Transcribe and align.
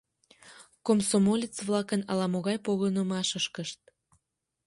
Комсомолец-влакын 0.85 2.01
ала-могай 2.11 2.57
погынымашышкышт. 2.65 3.79